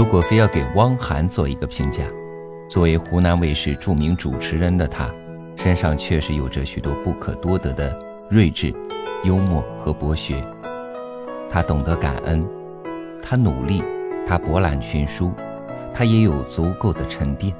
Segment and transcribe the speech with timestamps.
[0.00, 2.04] 如果非要给汪涵做一个评价，
[2.70, 5.10] 作为湖南卫视著名主持人的他，
[5.58, 7.94] 身上确实有着许多不可多得的
[8.30, 8.74] 睿智、
[9.24, 10.42] 幽默和博学。
[11.52, 12.42] 他懂得感恩，
[13.22, 13.84] 他努力，
[14.26, 15.32] 他博览群书，
[15.92, 17.52] 他也有足够的沉淀。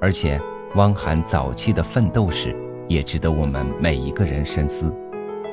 [0.00, 0.40] 而且，
[0.74, 2.52] 汪涵早期的奋斗史
[2.88, 4.92] 也值得我们每一个人深思。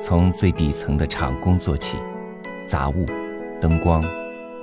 [0.02, 1.96] 从最底层的厂工做起，
[2.66, 3.06] 杂物、
[3.60, 4.04] 灯光、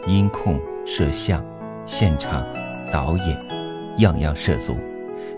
[0.06, 0.60] 音控。
[0.92, 1.46] 摄像、
[1.86, 2.44] 现场、
[2.92, 3.38] 导演，
[4.00, 4.76] 样样涉足，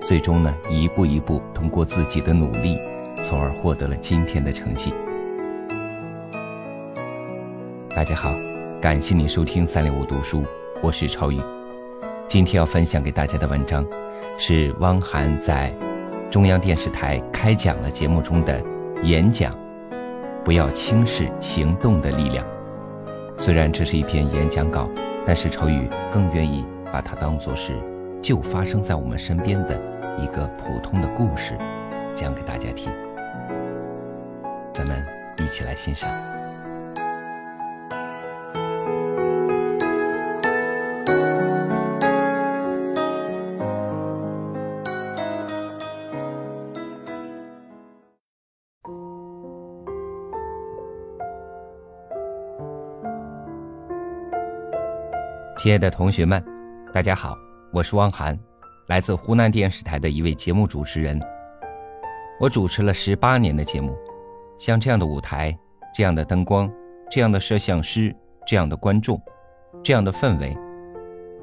[0.01, 2.77] 最终呢，一步一步通过自己的努力，
[3.17, 4.93] 从而获得了今天的成绩。
[7.93, 8.31] 大家好，
[8.81, 10.45] 感谢你收听三六五读书，
[10.81, 11.41] 我是超宇。
[12.29, 13.85] 今天要分享给大家的文章，
[14.39, 15.69] 是汪涵在
[16.31, 18.63] 中央电视台开讲了节目中的
[19.03, 19.53] 演讲，
[20.45, 22.41] 不要轻视行动的力量。
[23.37, 24.89] 虽然这是一篇演讲稿。
[25.25, 27.73] 但是丑宇更愿意把它当作是
[28.21, 29.79] 就发生在我们身边的
[30.19, 31.57] 一个普通的故事，
[32.15, 32.91] 讲给大家听。
[34.73, 34.97] 咱们
[35.37, 36.09] 一起来欣赏。
[55.61, 56.43] 亲爱的同学们，
[56.91, 57.37] 大家好，
[57.71, 58.35] 我是汪涵，
[58.87, 61.21] 来自湖南电视台的一位节目主持人。
[62.39, 63.95] 我主持了十八年的节目，
[64.57, 65.55] 像这样的舞台、
[65.93, 66.67] 这样的灯光、
[67.11, 68.11] 这样的摄像师、
[68.47, 69.21] 这样的观众、
[69.83, 70.57] 这样的氛围，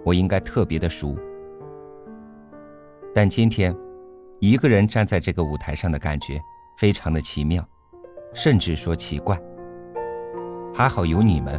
[0.05, 1.17] 我应该特别的熟。
[3.15, 3.73] 但今天，
[4.41, 6.41] 一个人站在这个舞台上的感觉
[6.77, 7.65] 非常的奇妙，
[8.35, 9.41] 甚至说奇怪。
[10.75, 11.57] 还好有你们。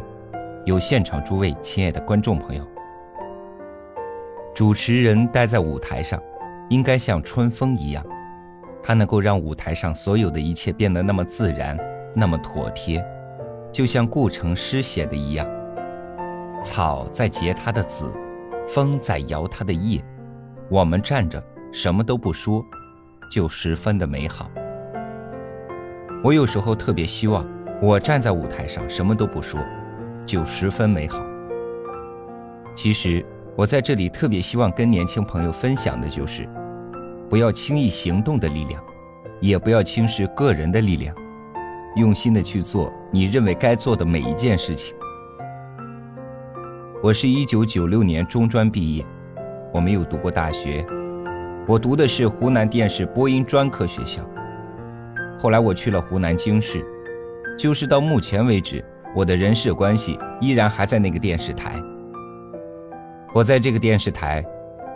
[0.66, 2.62] 有现场诸位亲爱的观众朋友，
[4.54, 6.22] 主持人待在舞台上，
[6.68, 8.04] 应该像春风一样，
[8.82, 11.78] 它能够让舞台上所有的一切变得那么自然，
[12.14, 13.02] 那么妥帖，
[13.72, 15.48] 就像顾城诗写的一样
[16.62, 18.12] ：“草在结它的籽，
[18.68, 20.04] 风在摇它的叶，
[20.68, 22.62] 我们站着什么都不说，
[23.34, 24.50] 就十分的美好。”
[26.22, 27.48] 我有时候特别希望，
[27.80, 29.58] 我站在舞台上什么都不说。
[30.30, 31.26] 就十分美好。
[32.76, 33.26] 其实，
[33.56, 36.48] 我在这里特别希望跟年轻朋友分享的就是，
[37.28, 38.80] 不要轻易行动的力量，
[39.40, 41.12] 也不要轻视个人的力量，
[41.96, 44.94] 用心的去做你认为该做的每一件事情。
[47.02, 49.04] 我是一九九六年中专毕业，
[49.74, 50.86] 我没有读过大学，
[51.66, 54.22] 我读的是湖南电视播音专科学校。
[55.40, 56.86] 后来我去了湖南经视，
[57.58, 58.84] 就是到目前为止。
[59.14, 61.74] 我的人事关系依然还在那个电视台。
[63.34, 64.44] 我在这个电视台，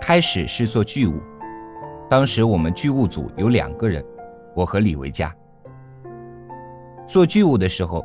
[0.01, 1.21] 开始是做剧务，
[2.09, 4.05] 当时我们剧务组有两个人，
[4.55, 5.35] 我和李维嘉。
[7.07, 8.05] 做剧务的时候，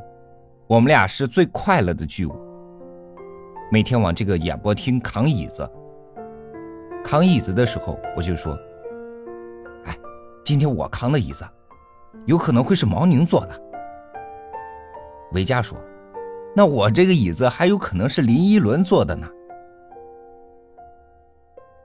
[0.68, 2.36] 我们俩是最快乐的剧务。
[3.72, 5.69] 每天往这个演播厅扛椅子，
[7.03, 8.58] 扛椅子的时候，我就说
[9.86, 9.96] ：“哎，
[10.44, 11.46] 今天我扛的椅子，
[12.25, 13.62] 有可能会是毛宁坐的。”
[15.34, 15.78] 维嘉说。
[16.59, 19.25] 那我这个椅子还有可能是林依轮坐的呢。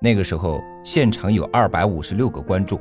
[0.00, 2.76] 那个时候现场有二百五十六个观众，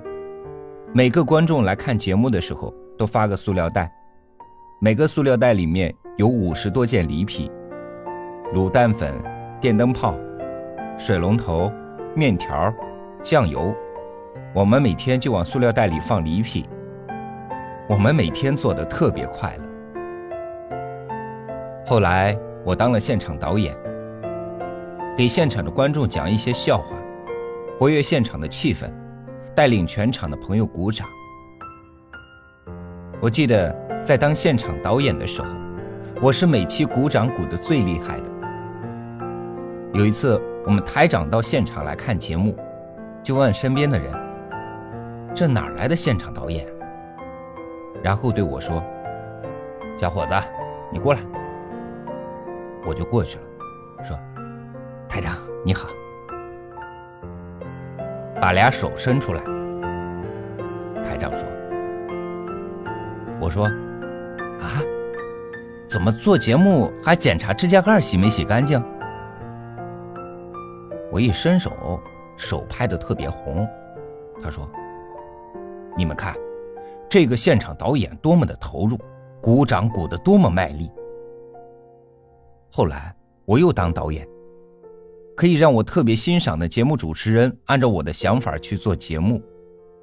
[0.91, 3.93] 每个观众来看节目的时候都发个塑料袋，
[4.81, 7.47] 每个塑料袋里面有五十多件礼品：
[8.55, 9.13] 卤蛋粉、
[9.61, 10.15] 电灯泡、
[10.97, 11.71] 水龙头、
[12.15, 12.73] 面条、
[13.21, 13.71] 酱油。
[14.51, 16.65] 我们每天就往塑料袋里放礼品，
[17.87, 19.72] 我们每天做的特别快乐。
[21.85, 23.75] 后来我当了现场导演，
[25.17, 26.95] 给现场的观众讲一些笑话，
[27.77, 28.89] 活跃现场的气氛，
[29.53, 31.05] 带领全场的朋友鼓掌。
[33.19, 35.47] 我记得在当现场导演的时候，
[36.21, 38.31] 我是每期鼓掌鼓的最厉害的。
[39.93, 42.57] 有一次我们台长到现场来看节目，
[43.21, 44.09] 就问身边的人
[45.35, 46.65] ：“这哪来的现场导演？”
[48.01, 48.81] 然后对我说
[49.99, 50.33] ：“小伙子，
[50.89, 51.19] 你过来。”
[52.85, 53.43] 我就过去了，
[54.03, 54.19] 说
[55.07, 55.87] ：“台长你好。”
[58.41, 59.41] 把俩手伸出来。
[61.03, 61.47] 台长说
[63.39, 63.65] ：“我说，
[64.59, 64.83] 啊，
[65.87, 68.83] 怎么做节目还检查指甲盖洗没洗干净？”
[71.09, 71.71] 我一伸手，
[72.35, 73.65] 手拍的特别红。
[74.41, 74.69] 他说
[75.95, 76.35] ：“你们看，
[77.07, 78.99] 这个现场导演多么的投入，
[79.39, 80.91] 鼓掌鼓的多么卖力。”
[82.75, 83.15] 后来
[83.45, 84.27] 我又当导演，
[85.37, 89.39] 可以让我特别欣赏的节目主持人按照我的想法去做节目，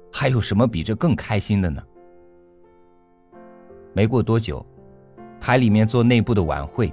[0.09, 1.83] 还有什么比这更开心的呢？
[3.91, 4.65] 没过多久，
[5.37, 6.89] 台里面做内部的晚会，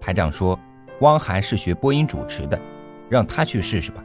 [0.00, 0.58] 台长说
[1.00, 2.60] 汪涵是学播音主持的，
[3.08, 4.02] 让他去试试吧，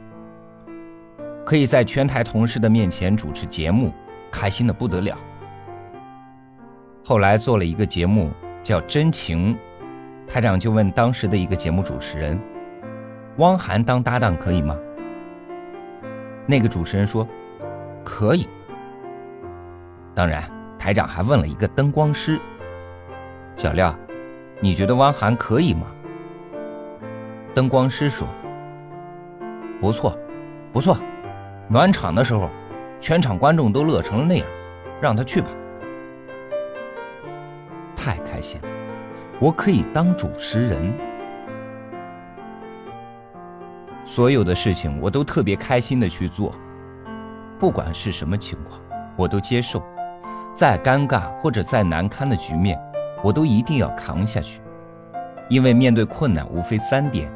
[1.44, 3.92] 可以在全台同事的面前主持节目，
[4.30, 5.18] 开心的不得了。
[7.02, 8.30] 后来做了一个节目
[8.62, 9.54] 叫《真情》，
[10.28, 12.38] 台长就问当时的一个节目主持人。
[13.38, 14.76] 汪涵当搭档可以吗？
[16.44, 17.26] 那个主持人说
[18.04, 18.48] ：“可以。”
[20.12, 20.42] 当然，
[20.78, 22.40] 台长还问了一个灯光师
[23.56, 23.94] ：“小廖，
[24.60, 25.86] 你觉得汪涵可以吗？”
[27.54, 28.26] 灯光师说
[29.80, 30.18] ：“不错，
[30.72, 30.98] 不错。
[31.68, 32.50] 暖场的时候，
[32.98, 34.46] 全场观众都乐成了那样，
[35.00, 35.46] 让他去吧。”
[37.94, 38.68] 太开心了，
[39.40, 40.92] 我可以当主持人。
[44.04, 46.52] 所有的事情我都特别开心的去做，
[47.58, 48.80] 不管是什么情况，
[49.16, 49.82] 我都接受。
[50.54, 52.76] 再尴尬或者再难堪的局面，
[53.22, 54.60] 我都一定要扛下去。
[55.48, 57.30] 因为面对困难，无非三点：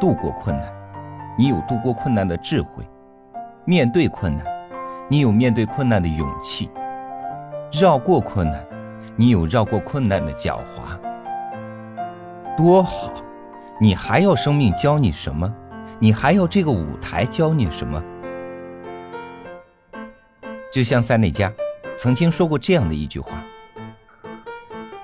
[0.00, 0.66] 度过困难，
[1.36, 2.82] 你有度过困难的智慧；
[3.66, 4.46] 面对困难，
[5.06, 6.70] 你有面对困难的勇气；
[7.70, 8.64] 绕过困难，
[9.16, 10.98] 你有绕过困难的狡猾。
[12.56, 13.12] 多好！
[13.78, 15.54] 你还要生命教你什么？
[15.98, 18.02] 你还要这个舞台教你什么？
[20.72, 21.52] 就像塞内加
[21.96, 23.44] 曾经说过这样的一句话：“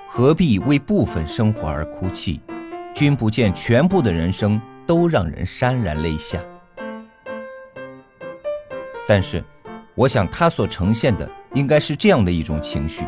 [0.09, 2.41] 何必为部分生活而哭泣？
[2.93, 6.39] 君不见全部的人生都让人潸然泪下。”
[9.07, 9.43] 但是，
[9.93, 13.05] 我想他所呈现的应该是这样的一种情绪：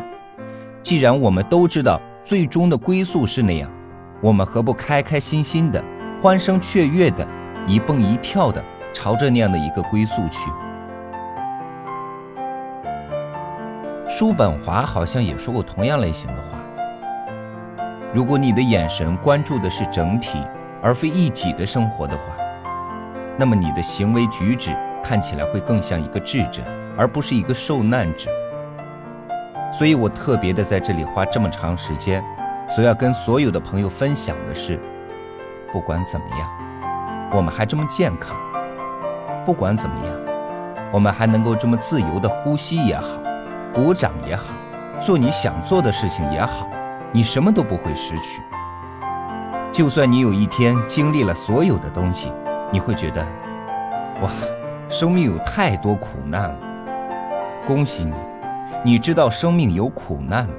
[0.84, 3.68] 既然我们都知道最终的归宿是那样，
[4.20, 5.82] 我们何不开开心心的、
[6.22, 7.26] 欢声雀跃的？
[7.68, 8.62] 一蹦一跳的
[8.94, 10.48] 朝着那样的一个归宿去。
[14.08, 16.58] 叔本华好像也说过同样类型的话。
[18.14, 20.38] 如果你的眼神关注的是整体，
[20.80, 22.22] 而非一己的生活的话，
[23.36, 26.62] 那么你的行为举止看起来会更像一个智者，
[26.96, 28.30] 而不是一个受难者。
[29.72, 32.22] 所以我特别的在这里花这么长时间，
[32.68, 34.78] 所要跟所有的朋友分享的是，
[35.72, 36.48] 不管怎么样。
[37.32, 38.36] 我们还这么健康，
[39.44, 40.14] 不管怎么样，
[40.92, 43.18] 我们还能够这么自由的呼吸也好，
[43.74, 44.54] 鼓掌也好，
[45.00, 46.68] 做你想做的事情也好，
[47.12, 48.40] 你什么都不会失去。
[49.72, 52.32] 就算你有一天经历了所有的东西，
[52.72, 53.20] 你会觉得，
[54.22, 54.30] 哇，
[54.88, 56.56] 生命有太多苦难了。
[57.66, 58.14] 恭喜你，
[58.84, 60.54] 你知道生命有苦难了。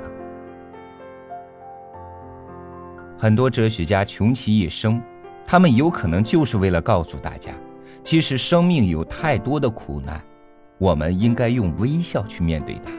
[3.17, 5.01] 很多哲学家穷其一生。
[5.45, 7.53] 他们有可能就是为了告诉大家，
[8.03, 10.21] 其实生命有太多的苦难，
[10.77, 12.91] 我们应该用微笑去面对它。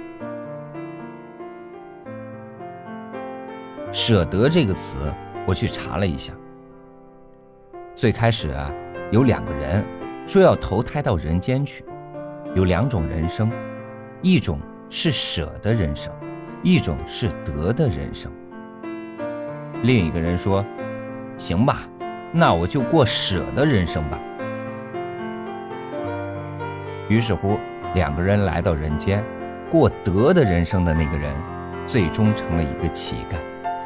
[3.92, 4.96] 舍得这个词，
[5.46, 6.32] 我去查了一下。
[7.94, 8.72] 最开始啊，
[9.10, 9.84] 有两个人
[10.26, 11.84] 说要投胎到人间去，
[12.54, 13.52] 有两种人生，
[14.22, 16.10] 一种是舍的人生，
[16.62, 18.32] 一种是得的人生。
[19.82, 20.64] 另一个人说
[21.38, 21.80] ：“行吧。”
[22.30, 24.18] 那我就过舍的人生吧。
[27.08, 27.58] 于是乎，
[27.94, 29.24] 两个人来到人间，
[29.70, 31.32] 过得的人生的那个人，
[31.86, 33.36] 最终成了一个乞丐，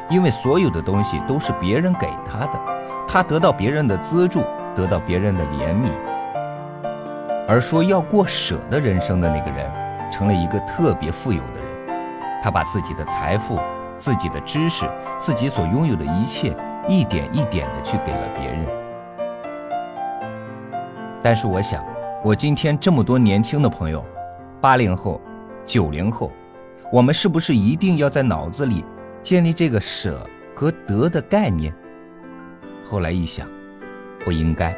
[0.09, 2.59] 因为所有的东西都是别人给他的，
[3.07, 4.43] 他得到别人的资助，
[4.75, 5.89] 得到别人的怜悯。
[7.47, 9.71] 而说要过舍的人生的那个人，
[10.11, 13.57] 成了一个特别富有的人，他把自己的财富、
[13.97, 14.85] 自己的知识、
[15.17, 16.55] 自己所拥有的一切。
[16.89, 18.65] 一点一点的去给了别人，
[21.21, 21.81] 但是我想，
[22.21, 24.03] 我今天这么多年轻的朋友，
[24.59, 25.21] 八零后、
[25.65, 26.29] 九零后，
[26.91, 28.83] 我们是不是一定要在脑子里
[29.21, 31.73] 建立这个舍和得的概念？
[32.85, 33.47] 后来一想，
[34.25, 34.75] 不应该，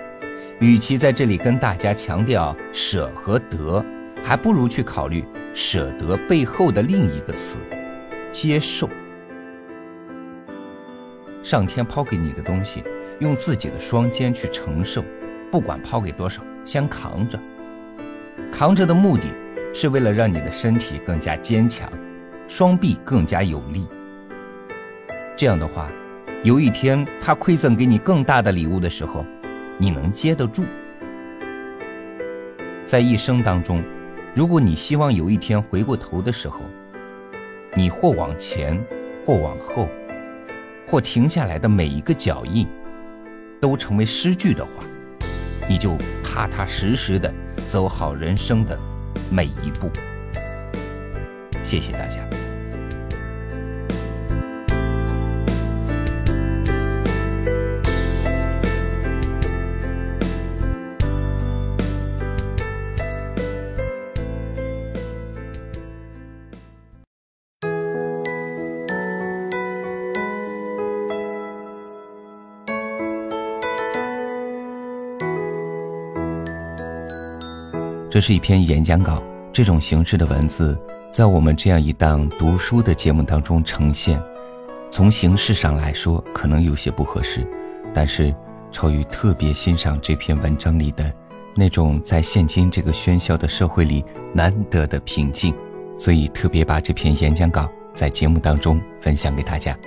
[0.59, 3.83] 与其在这里跟大家强调舍和得，
[4.23, 7.57] 还不如去考虑舍得背后的另一个词——
[8.31, 8.87] 接受。
[11.45, 12.83] 上天抛给你的东西，
[13.19, 15.03] 用自己的双肩去承受，
[15.51, 17.39] 不管抛给多少，先扛着。
[18.51, 19.25] 扛着的目的，
[19.71, 21.87] 是为了让你的身体更加坚强，
[22.47, 23.85] 双臂更加有力。
[25.37, 25.87] 这样的话，
[26.43, 29.23] 有一天他馈赠给你更大的礼物的时候，
[29.77, 30.63] 你能接得住。
[32.87, 33.83] 在一生当中，
[34.33, 36.61] 如果你希望有一天回过头的时候，
[37.75, 38.83] 你或往前，
[39.27, 39.87] 或往后。
[40.87, 42.67] 或停下来的每一个脚印，
[43.59, 44.71] 都成为诗句的话，
[45.67, 47.33] 你就踏踏实实的
[47.67, 48.77] 走好人生的
[49.31, 49.89] 每一步。
[51.63, 52.34] 谢谢大家。
[78.15, 80.79] 这是一篇演讲稿，这种形式的文字，
[81.11, 84.17] 在我们这样一档读书的节目当中呈现，
[84.89, 87.45] 从形式上来说可能有些不合适，
[87.93, 88.33] 但是
[88.71, 91.11] 超宇特别欣赏这篇文章里的
[91.57, 95.53] 那种在现今这个喧嚣的社会里难得的平静，
[95.99, 99.77] 所以特别把这篇演讲稿在节目当中分享给大家。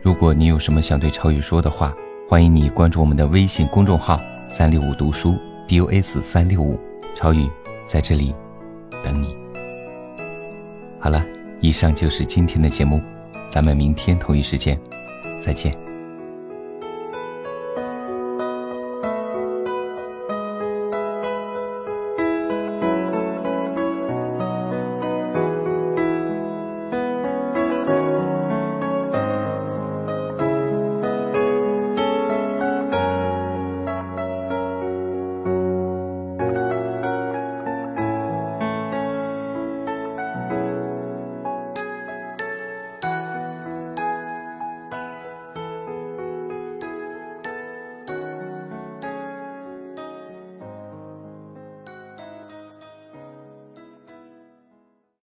[0.00, 1.94] 如果你有什么想对超宇说的话，
[2.26, 4.18] 欢迎你关注我们的微信公众号
[4.48, 5.36] “三六五读书
[5.68, 6.80] ”（DOS 三六五。
[7.16, 7.50] 超宇
[7.88, 8.34] 在这里
[9.02, 9.34] 等你。
[11.00, 11.24] 好了，
[11.62, 13.00] 以上就是今天的节目，
[13.50, 14.78] 咱们明天同一时间
[15.40, 15.85] 再见。